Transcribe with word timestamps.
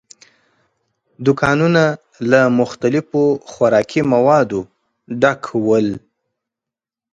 دوکانونه 1.25 1.83
له 2.31 2.41
مختلفو 2.59 3.23
خوراکي 3.49 4.01
موادو 4.13 4.59
ډک 5.21 5.43
ول. 5.67 5.87